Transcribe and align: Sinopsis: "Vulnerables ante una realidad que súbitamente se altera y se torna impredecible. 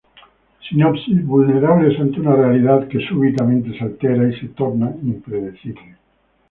Sinopsis: 0.67 1.23
"Vulnerables 1.25 1.99
ante 1.99 2.19
una 2.21 2.35
realidad 2.35 2.87
que 2.87 3.05
súbitamente 3.07 3.77
se 3.77 3.83
altera 3.83 4.27
y 4.29 4.39
se 4.39 4.47
torna 4.47 4.89
impredecible. 5.03 5.95